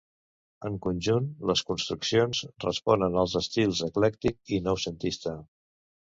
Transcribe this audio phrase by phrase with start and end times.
[0.67, 5.35] En conjunt, les construccions responen als estils eclèctic i noucentista.